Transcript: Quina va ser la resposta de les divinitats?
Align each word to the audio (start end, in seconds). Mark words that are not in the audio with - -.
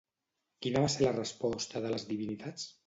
Quina 0.65 0.81
va 0.85 0.89
ser 0.95 1.05
la 1.05 1.13
resposta 1.19 1.87
de 1.87 1.95
les 1.97 2.11
divinitats? 2.15 2.69